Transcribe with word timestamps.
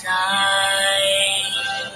inside. 0.00 1.90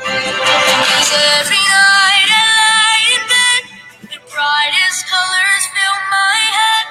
'Cause 0.00 1.12
every 1.40 1.56
night 1.56 2.28
I 2.30 2.42
lie 2.56 3.04
in 3.14 3.22
bed, 3.28 3.62
the 4.02 4.18
brightest 4.32 5.06
colors 5.08 5.64
fill 5.74 5.98
my 6.10 6.36
head. 6.56 6.86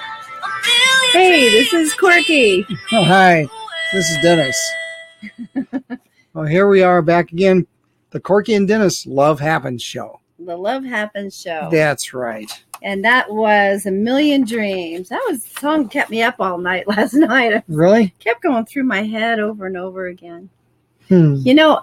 Hey, 1.14 1.50
this 1.50 1.74
is 1.74 1.94
Corkie. 1.96 2.66
Oh, 2.92 3.04
hi. 3.04 3.48
This 3.94 4.10
is 4.12 4.18
Dennis. 4.22 4.72
well, 5.56 5.82
oh, 6.36 6.44
here 6.46 6.68
we 6.68 6.84
are 6.84 7.02
back 7.02 7.32
again. 7.32 7.66
The 8.12 8.20
Corkie 8.20 8.56
and 8.56 8.68
Dennis 8.68 9.06
Love 9.08 9.40
Happens 9.40 9.82
show. 9.82 10.20
The 10.38 10.56
Love 10.56 10.84
Happens 10.84 11.40
show. 11.40 11.70
That's 11.72 12.14
right. 12.14 12.50
And 12.82 13.04
that 13.04 13.30
was 13.30 13.86
A 13.88 13.92
Million 13.92 14.46
Dreams. 14.46 15.10
That 15.10 15.22
was 15.30 15.44
song 15.44 15.90
kept 15.90 16.10
me 16.12 16.22
up 16.22 16.36
all 16.40 16.58
night 16.60 16.88
last 16.88 17.14
night. 17.14 17.54
It 17.54 17.64
Really? 17.68 18.14
kept 18.20 18.42
going 18.44 18.66
through 18.66 18.84
my 18.84 19.02
head 19.04 19.40
over 19.40 19.66
and 19.66 19.76
over 19.78 20.08
again. 20.08 20.50
Hmm. 21.10 21.36
You 21.44 21.54
know, 21.56 21.82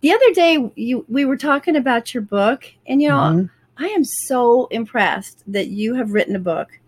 the 0.00 0.12
other 0.12 0.32
day 0.32 0.70
you 0.76 1.04
we 1.08 1.24
were 1.24 1.36
talking 1.36 1.76
about 1.76 2.14
your 2.14 2.22
book, 2.22 2.64
and 2.86 3.02
you 3.02 3.08
know, 3.08 3.14
Mhm. 3.16 3.50
I 3.78 3.86
am 3.88 4.04
so 4.04 4.66
impressed 4.70 5.42
that 5.48 5.68
you 5.68 5.94
have 5.94 6.12
written 6.12 6.36
a 6.36 6.40
book 6.40 6.78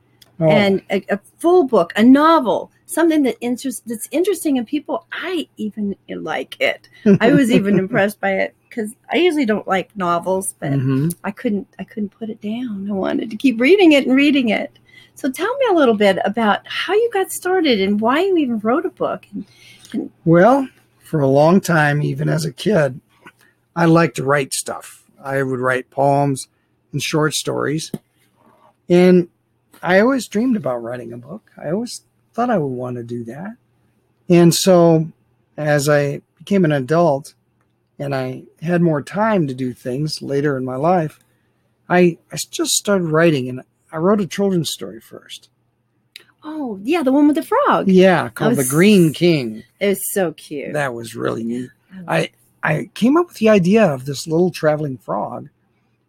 Oh, 0.40 0.48
and 0.48 0.82
a, 0.90 1.04
a 1.10 1.18
full 1.38 1.64
book, 1.64 1.92
a 1.96 2.02
novel, 2.02 2.70
something 2.86 3.22
that 3.22 3.36
interest 3.40 3.82
that's 3.86 4.08
interesting 4.10 4.58
and 4.58 4.66
people. 4.66 5.06
I 5.12 5.48
even 5.56 5.94
like 6.08 6.56
it. 6.60 6.88
I 7.20 7.32
was 7.32 7.50
even 7.50 7.78
impressed 7.84 8.20
by 8.20 8.32
it 8.32 8.54
because 8.68 8.94
I 9.12 9.16
usually 9.16 9.46
don't 9.46 9.66
like 9.68 9.96
novels, 9.96 10.54
but 10.60 10.72
Mhm. 10.72 11.14
I 11.24 11.30
couldn't 11.30 11.66
I 11.78 11.84
couldn't 11.84 12.10
put 12.18 12.30
it 12.30 12.40
down. 12.40 12.88
I 12.90 12.92
wanted 12.92 13.30
to 13.30 13.36
keep 13.36 13.60
reading 13.60 13.92
it 13.92 14.06
and 14.06 14.16
reading 14.16 14.48
it. 14.50 14.76
So 15.16 15.30
tell 15.30 15.56
me 15.58 15.66
a 15.70 15.74
little 15.74 15.94
bit 15.94 16.18
about 16.24 16.60
how 16.66 16.92
you 16.94 17.08
got 17.12 17.30
started 17.30 17.80
and 17.80 18.00
why 18.00 18.20
you 18.24 18.36
even 18.36 18.58
wrote 18.58 18.84
a 18.84 18.90
book. 18.90 19.26
And, 19.92 20.10
Well, 20.24 20.68
for 21.04 21.20
a 21.20 21.28
long 21.28 21.60
time, 21.60 22.02
even 22.02 22.28
as 22.28 22.44
a 22.44 22.52
kid, 22.52 23.00
I 23.76 23.84
liked 23.84 24.16
to 24.16 24.24
write 24.24 24.54
stuff. 24.54 25.04
I 25.22 25.42
would 25.42 25.60
write 25.60 25.90
poems 25.90 26.48
and 26.92 27.02
short 27.02 27.34
stories. 27.34 27.92
And 28.88 29.28
I 29.82 30.00
always 30.00 30.26
dreamed 30.28 30.56
about 30.56 30.82
writing 30.82 31.12
a 31.12 31.18
book. 31.18 31.50
I 31.62 31.70
always 31.70 32.02
thought 32.32 32.50
I 32.50 32.58
would 32.58 32.66
want 32.66 32.96
to 32.96 33.02
do 33.02 33.22
that. 33.24 33.56
And 34.28 34.54
so 34.54 35.08
as 35.56 35.88
I 35.88 36.22
became 36.38 36.64
an 36.64 36.72
adult 36.72 37.34
and 37.98 38.14
I 38.14 38.44
had 38.62 38.82
more 38.82 39.02
time 39.02 39.46
to 39.46 39.54
do 39.54 39.72
things 39.72 40.22
later 40.22 40.56
in 40.56 40.64
my 40.64 40.76
life, 40.76 41.20
I, 41.88 42.18
I 42.32 42.36
just 42.50 42.72
started 42.72 43.04
writing 43.04 43.48
and 43.48 43.62
I 43.92 43.98
wrote 43.98 44.20
a 44.20 44.26
children's 44.26 44.70
story 44.70 45.00
first. 45.00 45.50
Oh 46.44 46.78
yeah, 46.82 47.02
the 47.02 47.12
one 47.12 47.26
with 47.26 47.36
the 47.36 47.42
frog. 47.42 47.88
Yeah, 47.88 48.28
called 48.28 48.56
was- 48.56 48.68
The 48.68 48.70
Green 48.74 49.12
King. 49.12 49.64
It 49.80 49.88
was 49.88 50.12
so 50.12 50.32
cute. 50.32 50.72
That 50.74 50.94
was 50.94 51.16
really 51.16 51.42
neat. 51.44 51.70
I 52.06 52.30
I 52.62 52.90
came 52.94 53.16
up 53.16 53.28
with 53.28 53.36
the 53.38 53.48
idea 53.48 53.84
of 53.84 54.04
this 54.04 54.26
little 54.26 54.50
traveling 54.50 54.98
frog 54.98 55.48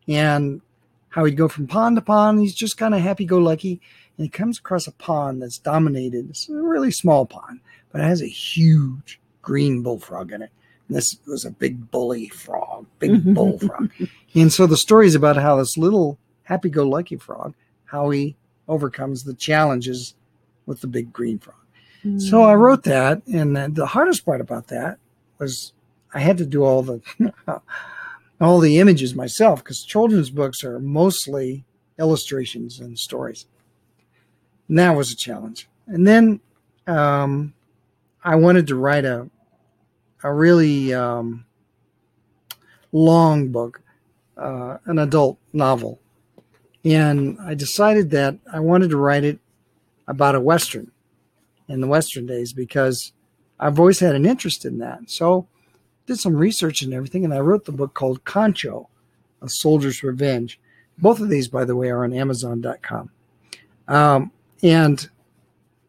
and 0.07 0.61
how 1.09 1.25
he'd 1.25 1.37
go 1.37 1.47
from 1.47 1.67
pond 1.67 1.95
to 1.97 2.01
pond. 2.01 2.39
He's 2.39 2.55
just 2.55 2.77
kind 2.77 2.93
of 2.93 3.01
happy 3.01 3.25
go 3.25 3.37
lucky. 3.39 3.81
And 4.17 4.25
he 4.25 4.29
comes 4.29 4.59
across 4.59 4.87
a 4.87 4.91
pond 4.91 5.41
that's 5.41 5.57
dominated. 5.57 6.29
It's 6.29 6.47
a 6.49 6.53
really 6.53 6.91
small 6.91 7.25
pond, 7.25 7.59
but 7.91 8.01
it 8.01 8.05
has 8.05 8.21
a 8.21 8.27
huge 8.27 9.19
green 9.41 9.81
bullfrog 9.81 10.31
in 10.31 10.41
it. 10.41 10.51
And 10.87 10.95
this 10.97 11.17
was 11.27 11.43
a 11.45 11.51
big 11.51 11.91
bully 11.91 12.29
frog, 12.29 12.85
big 12.99 13.23
bullfrog. 13.33 13.89
And 14.33 14.51
so 14.53 14.67
the 14.67 14.77
story 14.77 15.07
is 15.07 15.15
about 15.15 15.35
how 15.37 15.57
this 15.57 15.77
little 15.77 16.17
happy 16.43 16.69
go 16.69 16.87
lucky 16.87 17.17
frog, 17.17 17.53
how 17.85 18.09
he 18.11 18.35
overcomes 18.67 19.23
the 19.23 19.33
challenges 19.33 20.13
with 20.65 20.81
the 20.81 20.87
big 20.87 21.11
green 21.13 21.39
frog. 21.39 21.57
So 22.19 22.43
I 22.43 22.53
wrote 22.53 22.83
that, 22.83 23.23
and 23.25 23.55
the- 23.55 23.69
the 23.73 23.85
hardest 23.87 24.25
part 24.25 24.39
about 24.39 24.67
that 24.67 24.99
was 25.39 25.73
I 26.13 26.19
had 26.19 26.37
to 26.37 26.45
do 26.45 26.63
all 26.63 26.83
the 26.83 27.01
all 28.39 28.59
the 28.59 28.77
images 28.79 29.15
myself 29.15 29.63
because 29.63 29.83
children's 29.83 30.29
books 30.29 30.63
are 30.63 30.79
mostly 30.79 31.65
illustrations 31.97 32.79
and 32.79 32.99
stories. 32.99 33.47
And 34.67 34.77
that 34.77 34.95
was 34.95 35.11
a 35.11 35.15
challenge. 35.15 35.67
And 35.87 36.05
then 36.07 36.41
um, 36.87 37.53
I 38.23 38.35
wanted 38.35 38.67
to 38.67 38.75
write 38.75 39.05
a 39.05 39.29
a 40.23 40.31
really 40.33 40.93
um, 40.93 41.45
long 42.91 43.49
book, 43.49 43.81
uh, 44.37 44.77
an 44.85 44.99
adult 44.99 45.37
novel, 45.53 45.99
and 46.83 47.37
I 47.41 47.53
decided 47.55 48.11
that 48.11 48.37
I 48.51 48.59
wanted 48.59 48.89
to 48.91 48.97
write 48.97 49.23
it 49.23 49.39
about 50.07 50.35
a 50.35 50.39
western 50.39 50.91
in 51.67 51.81
the 51.81 51.87
Western 51.87 52.25
days 52.25 52.53
because 52.53 53.11
I've 53.59 53.79
always 53.79 53.99
had 53.99 54.15
an 54.15 54.25
interest 54.25 54.65
in 54.65 54.77
that. 54.79 55.09
So 55.09 55.47
did 56.05 56.19
some 56.19 56.35
research 56.35 56.81
and 56.81 56.93
everything, 56.93 57.25
and 57.25 57.33
I 57.33 57.39
wrote 57.39 57.65
the 57.65 57.71
book 57.71 57.93
called 57.93 58.23
Concho, 58.23 58.89
A 59.41 59.49
Soldier's 59.49 60.03
Revenge. 60.03 60.59
Both 60.97 61.19
of 61.19 61.29
these, 61.29 61.47
by 61.47 61.65
the 61.65 61.75
way, 61.75 61.89
are 61.89 62.03
on 62.03 62.13
Amazon.com. 62.13 63.09
Um, 63.87 64.31
and 64.61 65.09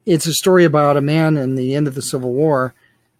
it's 0.04 0.26
a 0.26 0.32
story 0.32 0.64
about 0.64 0.96
a 0.96 1.02
man 1.02 1.36
in 1.36 1.54
the 1.54 1.74
end 1.74 1.86
of 1.86 1.94
the 1.94 2.02
Civil 2.02 2.32
War, 2.32 2.74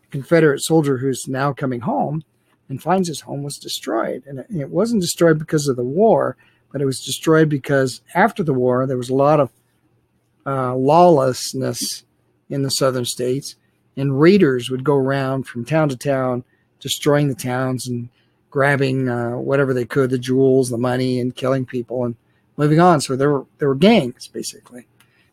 a 0.04 0.06
Confederate 0.08 0.62
soldier 0.62 0.98
who's 0.98 1.28
now 1.28 1.52
coming 1.52 1.80
home 1.80 2.22
and 2.68 2.82
finds 2.82 3.08
his 3.08 3.20
home 3.20 3.42
was 3.42 3.58
destroyed. 3.58 4.24
And 4.26 4.40
it, 4.40 4.46
it 4.50 4.70
wasn't 4.70 5.02
destroyed 5.02 5.38
because 5.38 5.68
of 5.68 5.76
the 5.76 5.84
war, 5.84 6.36
but 6.72 6.80
it 6.80 6.86
was 6.86 7.04
destroyed 7.04 7.48
because 7.48 8.00
after 8.14 8.42
the 8.42 8.54
war, 8.54 8.86
there 8.86 8.96
was 8.96 9.10
a 9.10 9.14
lot 9.14 9.40
of 9.40 9.50
uh, 10.46 10.74
lawlessness 10.74 12.04
in 12.48 12.62
the 12.62 12.70
southern 12.70 13.04
states, 13.04 13.56
and 13.96 14.20
raiders 14.20 14.70
would 14.70 14.84
go 14.84 14.94
around 14.94 15.46
from 15.46 15.64
town 15.64 15.88
to 15.88 15.96
town, 15.96 16.44
destroying 16.80 17.28
the 17.28 17.34
towns 17.34 17.88
and 17.88 18.08
grabbing 18.50 19.08
uh, 19.08 19.32
whatever 19.32 19.74
they 19.74 19.84
could, 19.84 20.10
the 20.10 20.18
jewels, 20.18 20.70
the 20.70 20.78
money, 20.78 21.20
and 21.20 21.34
killing 21.34 21.66
people 21.66 22.04
and 22.04 22.14
moving 22.56 22.80
on. 22.80 23.00
So 23.00 23.16
there 23.16 23.30
were 23.30 23.46
there 23.58 23.68
were 23.68 23.74
gangs 23.74 24.28
basically, 24.28 24.86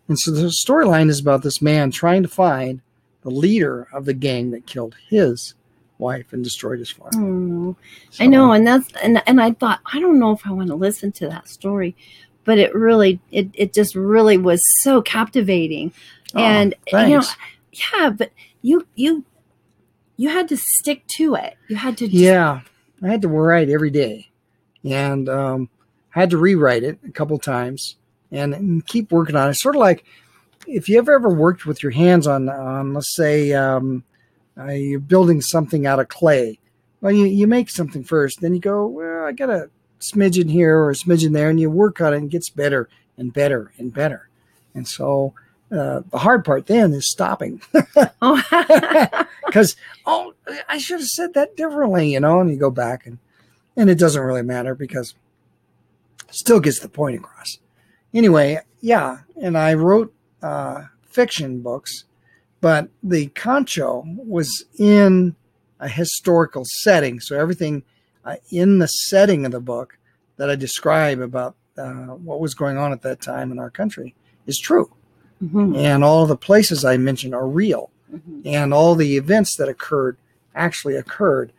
and 0.07 0.19
so 0.19 0.31
the 0.31 0.47
storyline 0.47 1.09
is 1.09 1.19
about 1.19 1.43
this 1.43 1.61
man 1.61 1.91
trying 1.91 2.23
to 2.23 2.29
find 2.29 2.81
the 3.21 3.29
leader 3.29 3.87
of 3.93 4.05
the 4.05 4.13
gang 4.13 4.51
that 4.51 4.65
killed 4.65 4.95
his 5.07 5.53
wife 5.97 6.33
and 6.33 6.43
destroyed 6.43 6.79
his 6.79 6.89
farm. 6.89 7.11
Oh, 7.15 7.75
I 8.19 8.27
know, 8.27 8.51
and 8.51 8.67
that's 8.67 8.91
and 9.01 9.21
and 9.25 9.41
I 9.41 9.51
thought 9.51 9.79
I 9.91 9.99
don't 9.99 10.19
know 10.19 10.31
if 10.31 10.45
I 10.45 10.51
want 10.51 10.67
to 10.69 10.75
listen 10.75 11.11
to 11.13 11.29
that 11.29 11.47
story, 11.47 11.95
but 12.45 12.57
it 12.57 12.73
really 12.75 13.19
it 13.31 13.49
it 13.53 13.73
just 13.73 13.95
really 13.95 14.37
was 14.37 14.61
so 14.81 15.01
captivating, 15.01 15.93
Oh, 16.35 16.39
and 16.39 16.75
you 16.91 17.09
know, 17.09 17.23
yeah, 17.71 18.09
but 18.09 18.31
you 18.61 18.87
you 18.95 19.25
you 20.17 20.29
had 20.29 20.47
to 20.49 20.57
stick 20.57 21.05
to 21.17 21.35
it. 21.35 21.55
You 21.67 21.75
had 21.75 21.97
to 21.97 22.07
Yeah, 22.07 22.61
I 23.01 23.07
had 23.07 23.21
to 23.21 23.27
write 23.27 23.69
every 23.69 23.91
day, 23.91 24.29
and 24.83 25.29
um, 25.29 25.69
I 26.15 26.21
had 26.21 26.29
to 26.31 26.37
rewrite 26.37 26.83
it 26.83 26.99
a 27.07 27.11
couple 27.11 27.37
times 27.39 27.97
and, 28.31 28.53
and 28.53 28.85
keep 28.85 29.11
working 29.11 29.35
on 29.35 29.49
it. 29.49 29.55
Sort 29.55 29.75
of 29.75 29.79
like 29.79 30.03
if 30.67 30.89
you 30.89 30.97
ever 30.97 31.13
ever 31.13 31.29
worked 31.29 31.65
with 31.65 31.83
your 31.83 31.91
hands 31.91 32.27
on, 32.27 32.49
on 32.49 32.93
let's 32.93 33.15
say, 33.15 33.53
um, 33.53 34.03
uh, 34.57 34.71
you're 34.71 34.99
building 34.99 35.41
something 35.41 35.85
out 35.85 35.99
of 35.99 36.07
clay. 36.07 36.59
Well, 37.01 37.11
you, 37.11 37.25
you 37.25 37.47
make 37.47 37.69
something 37.69 38.03
first, 38.03 38.39
then 38.39 38.53
you 38.53 38.61
go, 38.61 38.87
well, 38.87 39.25
I 39.25 39.33
got 39.33 39.49
a 39.49 39.69
smidgen 40.11 40.49
here 40.49 40.77
or 40.77 40.91
a 40.91 40.95
smidgen 40.95 41.33
there, 41.33 41.49
and 41.49 41.59
you 41.59 41.69
work 41.69 42.01
on 42.01 42.13
it 42.13 42.17
and 42.17 42.25
it 42.25 42.31
gets 42.31 42.49
better 42.49 42.89
and 43.17 43.33
better 43.33 43.71
and 43.77 43.93
better. 43.93 44.29
And 44.73 44.87
so 44.87 45.33
uh, 45.71 46.01
the 46.11 46.19
hard 46.19 46.45
part 46.45 46.67
then 46.67 46.93
is 46.93 47.09
stopping. 47.09 47.61
Oh, 48.21 49.23
because 49.53 49.75
oh 50.05 50.33
i 50.67 50.77
should 50.77 50.99
have 50.99 51.07
said 51.07 51.33
that 51.35 51.55
differently 51.55 52.13
you 52.13 52.19
know 52.19 52.39
and 52.41 52.49
you 52.49 52.57
go 52.57 52.71
back 52.71 53.05
and 53.05 53.19
and 53.75 53.89
it 53.89 53.99
doesn't 53.99 54.23
really 54.23 54.41
matter 54.41 54.73
because 54.73 55.13
it 56.27 56.35
still 56.35 56.59
gets 56.59 56.79
the 56.79 56.89
point 56.89 57.15
across. 57.15 57.57
Anyway 58.13 58.59
yeah 58.81 59.19
and 59.41 59.57
i 59.57 59.73
wrote 59.73 60.13
uh, 60.41 60.85
fiction 61.03 61.61
books 61.61 62.05
but 62.61 62.89
the 63.01 63.27
concho 63.27 64.03
was 64.17 64.65
in 64.77 65.35
a 65.79 65.87
historical 65.87 66.63
setting 66.65 67.19
so 67.19 67.37
everything 67.37 67.83
uh, 68.25 68.35
in 68.51 68.79
the 68.79 68.87
setting 68.87 69.45
of 69.45 69.51
the 69.51 69.59
book 69.59 69.97
that 70.37 70.49
i 70.49 70.55
describe 70.55 71.19
about 71.19 71.55
uh, 71.77 72.15
what 72.15 72.39
was 72.39 72.53
going 72.53 72.77
on 72.77 72.91
at 72.91 73.01
that 73.01 73.21
time 73.21 73.51
in 73.51 73.59
our 73.59 73.69
country 73.69 74.15
is 74.47 74.59
true 74.59 74.91
Mhm, 75.43 75.75
and 75.75 76.03
all 76.05 76.25
the 76.25 76.37
places 76.37 76.85
i 76.85 76.95
mentioned 76.95 77.35
are 77.35 77.47
real 77.47 77.89
mhm. 78.13 78.45
and 78.45 78.73
all 78.73 78.95
the 78.95 79.17
events 79.17 79.57
that 79.57 79.67
occurred 79.67 80.15
actually 80.55 80.95
occurred. 80.95 81.51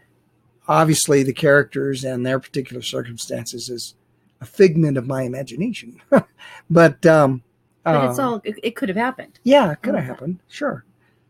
Obviously, 0.67 1.23
the 1.23 1.33
characters 1.33 2.05
and 2.05 2.25
their 2.25 2.39
particular 2.41 2.83
circumstances 2.83 3.69
is 3.69 3.95
a 4.41 4.47
figment 4.47 4.97
of 4.97 5.07
my 5.07 5.23
imagination. 5.23 6.01
but 6.71 7.05
um, 7.05 7.43
but 7.83 8.09
it's 8.09 8.19
uh, 8.19 8.27
all 8.27 8.41
it, 8.45 8.59
it 8.63 8.77
could 8.77 8.89
have 8.89 8.97
happened. 8.97 9.39
yeah, 9.43 9.73
it 9.73 9.83
could 9.83 9.95
have 9.95 10.05
happened. 10.05 10.39
Sure. 10.49 10.85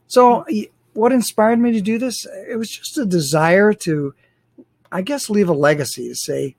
So, 0.06 0.46
what 0.92 1.10
inspired 1.10 1.58
me 1.58 1.72
to 1.72 1.80
do 1.80 1.98
this? 1.98 2.24
It 2.48 2.56
was 2.56 2.70
just 2.70 2.96
a 2.96 3.04
desire 3.04 3.72
to, 3.72 4.14
I 4.94 5.02
guess, 5.02 5.28
leave 5.28 5.48
a 5.48 5.52
legacy 5.54 6.08
to 6.08 6.14
say, 6.14 6.54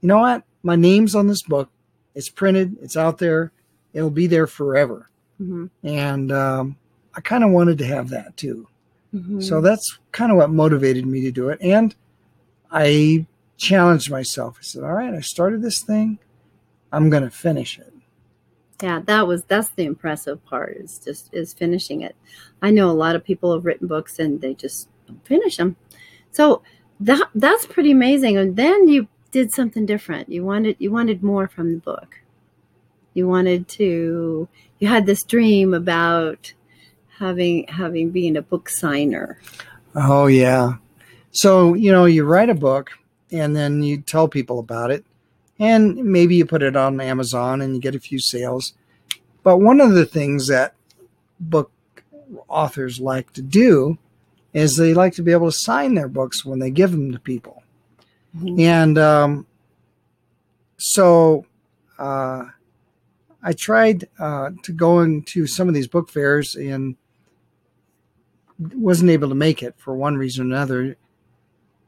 you 0.00 0.06
know 0.08 0.18
what? 0.18 0.44
My 0.62 0.76
name's 0.76 1.14
on 1.14 1.26
this 1.26 1.42
book. 1.42 1.68
It's 2.14 2.30
printed. 2.30 2.76
It's 2.80 2.96
out 2.96 3.18
there. 3.18 3.50
It'll 3.92 4.10
be 4.10 4.26
there 4.28 4.46
forever. 4.46 5.10
Mhm. 5.40 5.68
And 5.82 6.30
um, 6.32 6.76
I 7.14 7.20
kind 7.20 7.42
of 7.44 7.50
wanted 7.50 7.78
to 7.78 7.84
have 7.86 8.08
that 8.10 8.36
too. 8.36 8.68
Mhm. 9.14 9.42
So 9.42 9.60
that's 9.60 9.98
kind 10.12 10.30
of 10.30 10.38
what 10.38 10.50
motivated 10.50 11.04
me 11.04 11.20
to 11.22 11.32
do 11.32 11.48
it. 11.48 11.58
And 11.60 11.94
I 12.70 13.26
challenged 13.56 14.10
myself. 14.10 14.56
I 14.58 14.62
said, 14.62 14.84
all 14.84 14.92
right, 14.92 15.12
I 15.14 15.20
started 15.20 15.60
this 15.62 15.82
thing. 15.82 16.18
I'm 16.92 17.10
going 17.10 17.24
to 17.24 17.30
finish 17.30 17.78
it. 17.78 17.92
yeah, 18.82 19.00
that 19.06 19.26
was 19.26 19.44
that's 19.44 19.70
the 19.70 19.84
impressive 19.84 20.44
part 20.44 20.76
is 20.76 20.98
just 21.04 21.32
is 21.32 21.52
finishing 21.54 22.02
it. 22.02 22.14
I 22.62 22.70
know 22.70 22.90
a 22.90 22.92
lot 23.04 23.16
of 23.16 23.24
people 23.24 23.52
have 23.54 23.64
written 23.64 23.86
books 23.88 24.18
and 24.18 24.40
they 24.40 24.52
just 24.54 24.88
don't 25.06 25.24
finish 25.26 25.56
them. 25.56 25.76
So 26.32 26.62
that 27.00 27.28
that's 27.34 27.66
pretty 27.66 27.90
amazing. 27.90 28.36
And 28.36 28.56
then 28.56 28.88
you 28.88 29.08
did 29.30 29.52
something 29.52 29.86
different. 29.86 30.28
You 30.28 30.44
wanted 30.44 30.76
you 30.78 30.90
wanted 30.90 31.22
more 31.22 31.48
from 31.48 31.72
the 31.74 31.80
book. 31.80 32.20
You 33.14 33.28
wanted 33.28 33.68
to 33.68 34.48
you 34.78 34.88
had 34.88 35.06
this 35.06 35.22
dream 35.24 35.74
about 35.74 36.52
having 37.18 37.66
having 37.68 38.10
being 38.10 38.36
a 38.36 38.42
book 38.42 38.68
signer. 38.68 39.38
Oh, 39.94 40.26
yeah. 40.26 40.74
So, 41.30 41.74
you 41.74 41.92
know, 41.92 42.04
you 42.04 42.24
write 42.24 42.50
a 42.50 42.54
book 42.54 42.90
and 43.30 43.54
then 43.54 43.82
you 43.82 44.00
tell 44.00 44.28
people 44.28 44.58
about 44.58 44.90
it. 44.90 45.04
And 45.58 45.96
maybe 45.96 46.34
you 46.34 46.46
put 46.46 46.62
it 46.62 46.74
on 46.74 47.00
Amazon 47.00 47.60
and 47.60 47.74
you 47.74 47.80
get 47.80 47.94
a 47.94 48.00
few 48.00 48.18
sales. 48.18 48.74
But 49.42 49.58
one 49.58 49.80
of 49.80 49.92
the 49.92 50.06
things 50.06 50.48
that 50.48 50.74
book 51.38 51.70
authors 52.48 53.00
like 53.00 53.32
to 53.34 53.42
do 53.42 53.98
is 54.54 54.76
they 54.76 54.94
like 54.94 55.12
to 55.14 55.22
be 55.22 55.32
able 55.32 55.50
to 55.50 55.56
sign 55.56 55.94
their 55.94 56.08
books 56.08 56.44
when 56.44 56.60
they 56.60 56.70
give 56.70 56.92
them 56.92 57.12
to 57.12 57.18
people. 57.18 57.62
Mhm. 58.36 58.60
And 58.60 58.98
um, 58.98 59.46
so 60.78 61.44
uh, 61.98 62.44
I 63.42 63.52
tried 63.52 64.08
uh, 64.18 64.50
to 64.62 64.72
go 64.72 65.00
into 65.00 65.46
some 65.46 65.68
of 65.68 65.74
these 65.74 65.88
book 65.88 66.08
fairs 66.08 66.54
and 66.54 66.96
wasn't 68.58 69.10
able 69.10 69.28
to 69.28 69.34
make 69.34 69.62
it 69.62 69.74
for 69.76 69.94
one 69.96 70.16
reason 70.16 70.46
or 70.46 70.54
another. 70.54 70.96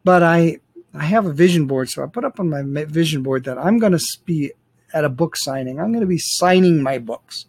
But 0.05 0.23
I 0.23 0.59
I 0.95 1.05
have 1.05 1.27
a 1.27 1.33
vision 1.33 1.67
board, 1.67 1.89
so 1.89 2.03
I 2.03 2.07
put 2.07 2.25
up 2.25 2.41
on 2.41 2.51
my 2.51 2.85
vision 2.85 3.23
board 3.23 3.45
that 3.45 3.59
I'm 3.59 3.79
going 3.79 3.97
to 3.97 4.05
be 4.25 4.53
at 4.93 5.05
a 5.05 5.09
book 5.09 5.37
signing. 5.37 5.79
I'm 5.79 5.93
going 5.93 6.01
to 6.01 6.07
be 6.07 6.19
signing 6.19 6.83
my 6.83 6.99
books, 6.99 7.47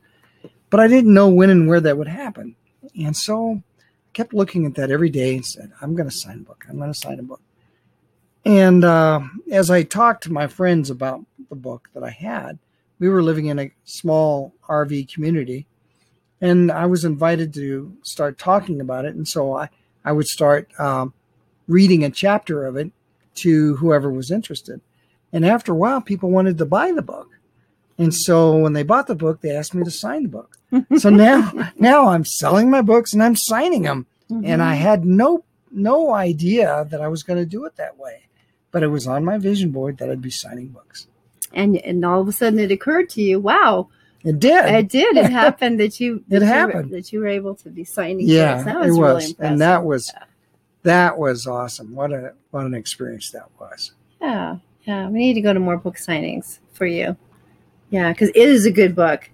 but 0.69 0.79
I 0.79 0.87
didn't 0.87 1.13
know 1.13 1.29
when 1.29 1.49
and 1.49 1.67
where 1.67 1.79
that 1.79 1.97
would 1.97 2.07
happen, 2.07 2.55
and 2.99 3.15
so 3.15 3.61
kept 4.17 4.33
looking 4.33 4.65
at 4.65 4.73
that 4.73 4.89
every 4.89 5.11
day 5.11 5.35
and 5.35 5.45
said, 5.45 5.71
"I'm 5.79 5.95
going 5.95 6.09
to 6.09 6.15
sign 6.15 6.39
a 6.39 6.43
book. 6.43 6.65
I'm 6.67 6.77
going 6.77 6.91
to 6.91 6.99
sign 6.99 7.19
a 7.19 7.23
book." 7.23 7.41
And 8.43 8.83
uh, 8.83 9.21
as 9.51 9.69
I 9.69 9.83
talked 9.83 10.23
to 10.23 10.33
my 10.33 10.47
friends 10.47 10.89
about 10.89 11.23
the 11.49 11.55
book 11.55 11.89
that 11.93 12.03
I 12.03 12.09
had, 12.09 12.57
we 12.97 13.09
were 13.09 13.21
living 13.21 13.45
in 13.45 13.59
a 13.59 13.71
small 13.83 14.55
RV 14.67 15.13
community, 15.13 15.67
and 16.41 16.71
I 16.71 16.87
was 16.87 17.05
invited 17.05 17.53
to 17.53 17.95
start 18.01 18.39
talking 18.39 18.81
about 18.81 19.05
it. 19.05 19.13
And 19.13 19.27
so 19.27 19.55
I, 19.55 19.69
I 20.03 20.13
would 20.13 20.27
start 20.27 20.67
um, 20.79 21.13
reading 21.67 22.03
a 22.03 22.09
chapter 22.09 22.65
of 22.65 22.75
it 22.75 22.91
to 23.35 23.75
whoever 23.75 24.11
was 24.11 24.31
interested. 24.31 24.81
And 25.31 25.45
after 25.45 25.73
a 25.73 25.75
while, 25.75 26.01
people 26.01 26.31
wanted 26.31 26.57
to 26.57 26.65
buy 26.65 26.91
the 26.91 27.03
book. 27.03 27.36
And 27.97 28.13
so 28.13 28.55
when 28.57 28.73
they 28.73 28.83
bought 28.83 29.07
the 29.07 29.15
book, 29.15 29.41
they 29.41 29.51
asked 29.55 29.73
me 29.73 29.83
to 29.83 29.91
sign 29.91 30.23
the 30.23 30.29
book. 30.29 30.57
so 30.97 31.09
now, 31.09 31.51
now 31.77 32.07
I'm 32.09 32.23
selling 32.25 32.69
my 32.69 32.81
books 32.81 33.13
and 33.13 33.23
I'm 33.23 33.35
signing 33.35 33.83
them. 33.83 34.05
Mm-hmm. 34.29 34.45
And 34.45 34.61
I 34.61 34.75
had 34.75 35.05
no 35.05 35.43
no 35.71 36.13
idea 36.13 36.87
that 36.89 37.01
I 37.01 37.07
was 37.07 37.23
going 37.23 37.39
to 37.39 37.45
do 37.45 37.65
it 37.65 37.75
that 37.77 37.97
way. 37.97 38.23
But 38.71 38.83
it 38.83 38.87
was 38.87 39.07
on 39.07 39.25
my 39.25 39.37
vision 39.37 39.71
board 39.71 39.97
that 39.97 40.09
I'd 40.09 40.21
be 40.21 40.29
signing 40.29 40.67
books. 40.67 41.07
and 41.53 41.77
and 41.77 42.03
all 42.05 42.21
of 42.21 42.27
a 42.27 42.31
sudden 42.31 42.59
it 42.59 42.71
occurred 42.71 43.09
to 43.11 43.21
you, 43.21 43.39
wow, 43.39 43.87
It 44.23 44.39
did. 44.39 44.65
it 44.65 44.89
did. 44.89 45.17
It 45.17 45.31
happened 45.43 45.79
that 45.79 45.99
you 45.99 46.17
It 46.17 46.29
that 46.29 46.41
you 46.41 46.47
happened. 46.47 46.91
that 46.91 47.11
you 47.11 47.19
were 47.19 47.27
able 47.27 47.55
to 47.55 47.69
be 47.69 47.83
signing. 47.83 48.27
yeah, 48.27 48.55
books. 48.55 48.65
that 48.65 48.75
it 48.75 48.89
was, 48.89 48.97
really 48.99 49.25
impressive. 49.25 49.35
and 49.39 49.61
that 49.61 49.83
was 49.85 50.13
that 50.83 51.17
was 51.17 51.47
awesome. 51.47 51.95
What 51.95 52.11
a 52.13 52.33
what 52.51 52.65
an 52.65 52.73
experience 52.75 53.31
that 53.31 53.47
was. 53.59 53.93
Yeah, 54.21 54.57
yeah. 54.83 55.07
We 55.09 55.19
need 55.19 55.33
to 55.35 55.41
go 55.41 55.53
to 55.53 55.59
more 55.59 55.77
book 55.77 55.95
signings 55.95 56.59
for 56.73 56.85
you. 56.85 57.15
Yeah, 57.89 58.11
because 58.11 58.29
it 58.29 58.35
is 58.35 58.65
a 58.65 58.71
good 58.71 58.95
book. 58.95 59.29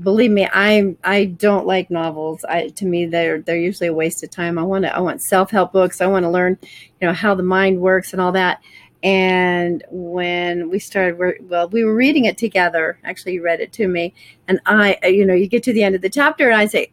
Believe 0.00 0.30
me, 0.30 0.48
I 0.52 0.96
I 1.02 1.24
don't 1.24 1.66
like 1.66 1.90
novels. 1.90 2.44
I 2.44 2.68
to 2.68 2.86
me 2.86 3.06
they're 3.06 3.40
they're 3.40 3.56
usually 3.56 3.88
a 3.88 3.92
waste 3.92 4.22
of 4.22 4.30
time. 4.30 4.58
I 4.58 4.62
want 4.62 4.84
to 4.84 4.94
I 4.94 5.00
want 5.00 5.22
self 5.22 5.50
help 5.50 5.72
books. 5.72 6.00
I 6.00 6.06
want 6.06 6.24
to 6.24 6.30
learn, 6.30 6.56
you 6.62 7.06
know, 7.06 7.12
how 7.12 7.34
the 7.34 7.42
mind 7.42 7.80
works 7.80 8.12
and 8.12 8.20
all 8.20 8.32
that. 8.32 8.60
And 9.02 9.84
when 9.90 10.70
we 10.70 10.80
started, 10.80 11.18
well, 11.48 11.68
we 11.68 11.84
were 11.84 11.94
reading 11.94 12.24
it 12.24 12.36
together. 12.36 12.98
Actually, 13.04 13.34
you 13.34 13.44
read 13.44 13.60
it 13.60 13.72
to 13.74 13.86
me, 13.86 14.12
and 14.48 14.60
I, 14.66 14.98
you 15.04 15.24
know, 15.24 15.34
you 15.34 15.46
get 15.46 15.62
to 15.64 15.72
the 15.72 15.84
end 15.84 15.94
of 15.94 16.02
the 16.02 16.10
chapter, 16.10 16.50
and 16.50 16.60
I 16.60 16.66
say, 16.66 16.90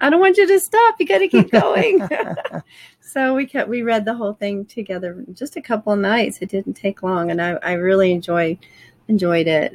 I 0.00 0.10
don't 0.10 0.20
want 0.20 0.36
you 0.36 0.46
to 0.46 0.60
stop. 0.60 0.96
You 0.98 1.06
got 1.06 1.18
to 1.18 1.28
keep 1.28 1.50
going. 1.50 2.06
so 3.00 3.34
we 3.34 3.46
kept 3.46 3.68
we 3.68 3.82
read 3.82 4.04
the 4.04 4.14
whole 4.14 4.34
thing 4.34 4.66
together 4.66 5.24
just 5.32 5.56
a 5.56 5.62
couple 5.62 5.92
of 5.92 6.00
nights. 6.00 6.38
It 6.40 6.48
didn't 6.48 6.74
take 6.74 7.02
long, 7.02 7.30
and 7.30 7.40
I, 7.40 7.52
I 7.62 7.72
really 7.72 8.12
enjoyed 8.12 8.58
enjoyed 9.08 9.46
it. 9.46 9.74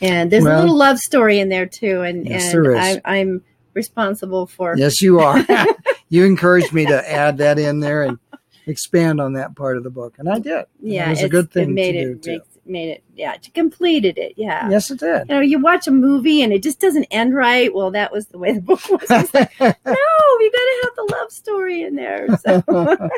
And 0.00 0.30
there's 0.30 0.44
Well- 0.44 0.58
a 0.58 0.62
little 0.62 0.76
love 0.76 0.98
story 0.98 1.38
in 1.38 1.48
there 1.48 1.66
too, 1.66 2.02
and 2.02 2.26
Yes, 2.26 2.52
and 2.52 2.64
there 2.64 2.72
is. 2.76 3.00
I, 3.04 3.18
I'm 3.18 3.42
responsible 3.74 4.46
for. 4.46 4.74
Yes, 4.76 5.00
you 5.02 5.20
are. 5.20 5.44
you 6.08 6.24
encouraged 6.24 6.72
me 6.72 6.86
to 6.86 7.10
add 7.12 7.38
that 7.38 7.58
in 7.58 7.80
there 7.80 8.02
and 8.02 8.18
expand 8.66 9.20
on 9.20 9.34
that 9.34 9.54
part 9.56 9.76
of 9.76 9.84
the 9.84 9.90
book, 9.90 10.16
and 10.18 10.28
I 10.28 10.38
did. 10.38 10.64
Yeah, 10.80 11.06
it 11.06 11.10
was 11.10 11.22
a 11.22 11.28
good 11.28 11.50
thing 11.50 11.70
It 11.70 11.72
made 11.72 11.92
to 11.92 11.98
it 11.98 12.04
do 12.04 12.18
too. 12.18 12.30
makes- 12.32 12.48
made 12.68 12.88
it. 12.90 13.04
Yeah, 13.14 13.34
to 13.34 13.50
completed 13.52 14.18
it. 14.18 14.32
Yeah. 14.36 14.68
Yes, 14.68 14.90
it 14.90 14.98
did. 14.98 15.28
You 15.28 15.34
know, 15.36 15.40
you 15.40 15.60
watch 15.60 15.86
a 15.86 15.92
movie 15.92 16.42
and 16.42 16.52
it 16.52 16.64
just 16.64 16.80
doesn't 16.80 17.04
end 17.12 17.32
right. 17.32 17.72
Well, 17.72 17.92
that 17.92 18.10
was 18.12 18.26
the 18.26 18.38
way 18.38 18.54
the 18.54 18.60
book 18.60 18.80
was. 18.90 19.02
It's 19.08 19.32
like, 19.32 19.52
no, 19.60 19.68
you 19.86 20.50
got 20.52 20.58
to 20.58 20.80
have 20.82 20.96
the 20.96 21.08
love 21.16 21.30
story 21.30 21.82
in 21.82 21.94
there. 21.94 22.26
So, 22.44 23.08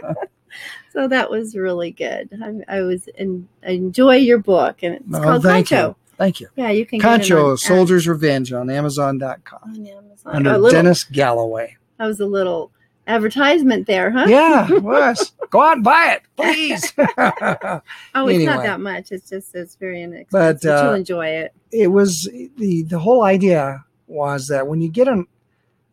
so 0.92 1.08
that 1.08 1.30
was 1.30 1.54
really 1.56 1.90
good. 1.92 2.30
I, 2.68 2.78
I 2.78 2.80
was 2.82 3.06
in, 3.08 3.48
I 3.66 3.70
enjoy 3.72 4.16
your 4.16 4.38
book, 4.38 4.82
and 4.82 4.96
it's 4.96 5.04
Oh, 5.14 5.20
called 5.22 5.42
Concho. 5.42 5.88
you. 5.88 5.96
Thank 6.18 6.40
you. 6.40 6.48
Yeah, 6.56 6.70
you 6.70 6.84
can 6.84 6.98
get 6.98 7.06
it 7.06 7.08
Concho, 7.08 7.50
on- 7.52 7.56
Soldier's 7.58 8.06
Revenge 8.08 8.52
on 8.52 8.68
Amazon.com 8.68 9.60
on 9.62 9.86
Amazon. 9.86 10.34
under 10.36 10.52
little, 10.58 10.70
Dennis 10.70 11.04
Galloway. 11.04 11.76
That 11.98 12.06
was 12.06 12.18
a 12.20 12.26
little 12.26 12.70
advertisement 13.06 13.86
there, 13.86 14.10
huh? 14.10 14.26
Yeah, 14.28 14.66
it 14.70 14.82
was. 14.82 15.32
Go 15.50 15.62
out 15.62 15.76
and 15.76 15.84
buy 15.84 16.16
it, 16.18 16.22
please. 16.36 16.92
Oh, 18.14 18.26
it's 18.28 18.44
not 18.44 18.64
that 18.64 18.80
much. 18.80 19.12
It's 19.12 19.30
just 19.30 19.54
it's 19.54 19.76
very 19.76 20.02
inexpensive. 20.02 20.60
But, 20.60 20.68
But, 20.68 20.68
uh, 20.68 20.84
you'll 20.84 20.94
enjoy 20.94 21.26
it. 21.28 21.52
it 21.70 21.86
was 21.88 22.28
the 22.56 22.82
the 22.82 22.98
whole 22.98 23.22
idea 23.22 23.84
was 24.08 24.46
that 24.48 24.66
when 24.66 24.80
you 24.80 24.90
get 24.90 25.06
an, 25.06 25.26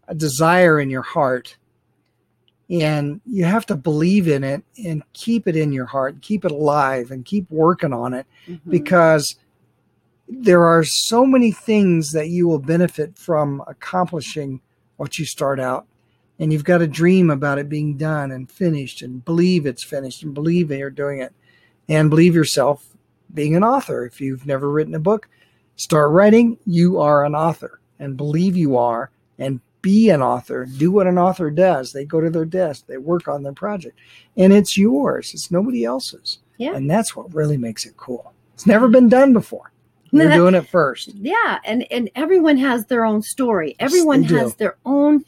a 0.07 0.16
desire 0.16 0.80
in 0.80 0.89
your 0.89 1.01
heart 1.04 1.57
and 2.69 3.21
you 3.25 3.44
have 3.45 3.66
to 3.68 3.75
believe 3.75 4.28
in 4.28 4.44
it 4.44 4.63
and 4.83 5.04
keep 5.13 5.48
it 5.48 5.56
in 5.56 5.71
your 5.71 5.85
heart 5.85 6.19
keep 6.21 6.44
it 6.45 6.52
alive 6.52 7.11
and 7.11 7.23
keep 7.26 7.45
working 7.52 7.94
on 7.94 8.14
it 8.14 8.26
Mhm. 8.47 8.59
because 8.68 9.35
there 10.28 10.66
are 10.66 10.84
so 10.84 11.26
many 11.26 11.52
things 11.52 12.12
that 12.12 12.30
you 12.30 12.48
will 12.48 12.60
benefit 12.60 13.18
from 13.18 13.64
accomplishing 13.68 14.62
what 14.98 15.20
you 15.20 15.26
start 15.26 15.60
out. 15.60 15.86
And 16.40 16.52
you've 16.52 16.64
got 16.66 16.80
to 16.80 16.88
dream 16.88 17.30
about 17.30 17.60
it 17.60 17.70
being 17.70 17.96
done 17.96 18.32
and 18.32 18.52
finished 18.52 19.02
and 19.02 19.24
believe 19.24 19.66
it's 19.66 19.84
finished 19.84 20.24
and 20.24 20.34
believe 20.34 20.68
that 20.68 20.78
you're 20.78 20.90
doing 20.90 21.20
it. 21.20 21.34
And 21.88 22.10
believe 22.10 22.36
yourself 22.36 22.86
being 23.34 23.56
an 23.56 23.64
author. 23.64 24.06
If 24.06 24.20
you've 24.20 24.46
never 24.46 24.70
written 24.70 24.96
a 24.96 25.00
book 25.00 25.30
start 25.76 26.12
writing. 26.12 26.58
You 26.66 27.00
are 27.00 27.24
an 27.26 27.36
author. 27.36 27.80
And 28.00 28.18
believe 28.18 28.58
you 28.58 28.78
are 28.78 29.12
and 29.40 29.62
be 29.82 30.10
an 30.10 30.22
author. 30.22 30.66
Do 30.66 30.92
what 30.92 31.08
an 31.08 31.18
author 31.18 31.52
does. 31.52 31.94
They 31.94 32.06
go 32.06 32.20
to 32.20 32.30
their 32.30 32.46
desk. 32.46 32.86
They 32.88 32.98
work 32.98 33.28
on 33.28 33.44
their 33.44 33.54
project. 33.54 33.98
And 34.36 34.52
it's 34.52 34.78
yours. 34.78 35.34
It's 35.34 35.52
nobody 35.52 35.86
else's. 35.86 36.40
Yeah. 36.58 36.74
and 36.74 36.90
that's 36.90 37.18
what 37.18 37.34
really 37.34 37.58
makes 37.58 37.86
it 37.86 37.98
cool. 37.98 38.32
It's 38.54 38.66
never 38.66 38.88
been 38.88 39.10
done 39.10 39.34
before 39.34 39.72
you're 40.16 40.30
That- 40.30 40.36
doing 40.36 40.56
it 40.56 40.68
first 40.68 41.14
Yeah, 41.16 41.60
and 41.66 41.86
and 41.92 42.10
everyone 42.16 42.57
has 42.57 42.86
their 42.88 43.06
own 43.06 43.22
story. 43.22 43.76
Everyone 43.80 44.24
do. 44.24 44.36
has 44.36 44.56
their 44.56 44.76
own 44.86 45.24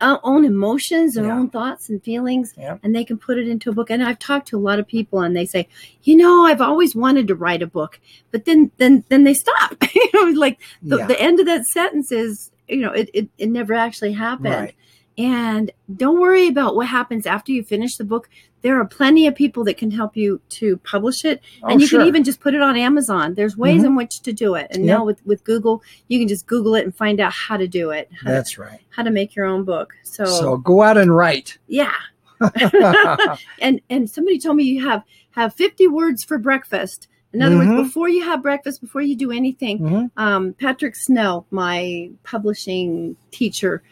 uh, 0.00 0.18
own 0.24 0.44
emotions, 0.44 1.14
their 1.14 1.24
Yeah. 1.26 1.38
own 1.38 1.48
thoughts 1.48 1.88
and 1.88 2.02
feelings, 2.02 2.52
Yeah. 2.58 2.78
and 2.82 2.94
they 2.94 3.04
can 3.04 3.16
put 3.16 3.38
it 3.38 3.48
into 3.48 3.70
a 3.70 3.72
book. 3.72 3.90
And 3.90 4.02
I've 4.02 4.18
talked 4.18 4.48
to 4.48 4.58
a 4.58 4.60
lot 4.60 4.78
of 4.78 4.86
people, 4.86 5.20
and 5.20 5.34
they 5.36 5.46
say, 5.46 5.68
you 6.02 6.16
know, 6.16 6.44
I've 6.44 6.60
always 6.60 6.94
wanted 6.96 7.28
to 7.28 7.34
write 7.34 7.62
a 7.62 7.66
book, 7.66 8.00
but 8.30 8.44
then 8.44 8.70
then 8.78 9.04
then 9.08 9.24
they 9.24 9.34
stop. 9.34 9.76
you 9.94 10.10
know, 10.12 10.38
like 10.38 10.58
the, 10.82 10.98
Yeah. 10.98 11.06
the 11.06 11.20
end 11.20 11.40
of 11.40 11.46
that 11.46 11.64
sentence 11.66 12.10
is, 12.12 12.50
you 12.68 12.78
know, 12.78 12.90
it 12.92 13.08
it, 13.14 13.28
it 13.38 13.48
never 13.48 13.72
actually 13.72 14.12
happened. 14.12 14.54
Right. 14.54 14.74
And 15.16 15.70
don't 15.96 16.20
worry 16.20 16.48
about 16.48 16.74
what 16.74 16.88
happens 16.88 17.24
after 17.24 17.52
you 17.52 17.62
finish 17.62 17.96
the 17.96 18.04
book. 18.04 18.28
There 18.64 18.80
are 18.80 18.86
plenty 18.86 19.26
of 19.26 19.34
people 19.34 19.62
that 19.64 19.76
can 19.76 19.90
help 19.90 20.16
you 20.16 20.40
to 20.60 20.78
publish 20.78 21.22
it 21.26 21.42
Oh, 21.62 21.68
and 21.68 21.82
you 21.82 21.86
sure. 21.86 22.00
can 22.00 22.08
even 22.08 22.24
just 22.24 22.40
put 22.40 22.54
it 22.54 22.62
on 22.62 22.78
Amazon. 22.78 23.34
There's 23.34 23.58
ways 23.58 23.82
Mhm. 23.82 23.86
in 23.88 23.94
which 23.96 24.22
to 24.22 24.32
do 24.32 24.54
it. 24.54 24.68
And 24.70 24.86
Yep. 24.86 24.98
now 24.98 25.04
with, 25.04 25.24
with 25.26 25.44
Google, 25.44 25.82
you 26.08 26.18
can 26.18 26.28
just 26.28 26.46
Google 26.46 26.74
it 26.74 26.82
and 26.82 26.96
find 26.96 27.20
out 27.20 27.32
how 27.32 27.58
to 27.58 27.68
do 27.68 27.90
it, 27.90 28.08
how, 28.22 28.30
to, 28.30 28.34
that's 28.36 28.56
right 28.56 28.80
how 28.88 29.02
to 29.02 29.10
make 29.10 29.36
your 29.36 29.44
own 29.44 29.64
book. 29.64 29.92
So, 30.02 30.24
so 30.24 30.56
go 30.56 30.80
out 30.82 30.96
and 30.96 31.14
write 31.14 31.58
yeah. 31.68 31.92
and 33.60 33.82
and 33.90 34.08
somebody 34.08 34.38
told 34.38 34.56
me 34.56 34.64
you 34.64 34.88
have 34.88 35.02
have 35.32 35.54
50 35.54 35.86
words 35.88 36.24
for 36.24 36.38
breakfast. 36.38 37.06
In 37.34 37.42
other 37.42 37.56
Mhm. 37.56 37.76
words, 37.76 37.88
before 37.88 38.08
you 38.08 38.24
have 38.24 38.42
breakfast, 38.42 38.80
before 38.80 39.02
you 39.02 39.14
do 39.14 39.30
anything, 39.30 39.78
Mhm. 39.80 40.10
um, 40.16 40.54
Patrick 40.54 40.96
Snow, 40.96 41.44
my 41.50 42.10
publishing 42.22 43.16
teacher 43.30 43.82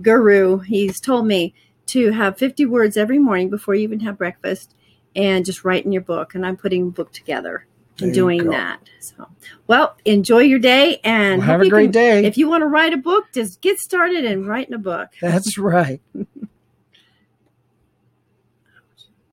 guru, 0.00 0.60
he's 0.60 1.00
told 1.00 1.26
me 1.26 1.52
to 1.86 2.10
have 2.12 2.38
50 2.38 2.64
words 2.66 2.96
every 2.96 3.18
morning 3.18 3.50
before 3.50 3.74
you 3.74 3.82
even 3.82 4.00
have 4.00 4.18
breakfast 4.18 4.74
and 5.14 5.44
just 5.44 5.64
write 5.64 5.84
in 5.84 5.92
your 5.92 6.02
book. 6.02 6.34
And 6.34 6.46
I'm 6.46 6.56
putting 6.56 6.82
a 6.88 6.90
book 6.90 7.12
together 7.12 7.66
and 8.00 8.14
doing 8.14 8.44
go. 8.44 8.50
that. 8.50 8.80
So, 9.00 9.28
well, 9.66 9.96
enjoy 10.04 10.40
your 10.40 10.58
day 10.58 11.00
and 11.04 11.38
Well, 11.38 11.46
have 11.46 11.60
a 11.60 11.68
great 11.68 11.86
can- 11.86 11.92
day. 11.92 12.24
If 12.24 12.38
you 12.38 12.48
want 12.48 12.62
to 12.62 12.66
write 12.66 12.92
a 12.94 12.96
book, 12.96 13.26
just 13.34 13.60
get 13.60 13.78
started 13.78 14.24
and 14.24 14.46
writing 14.48 14.74
a 14.74 14.78
book. 14.78 15.10
That's 15.20 15.58
right. 15.58 16.00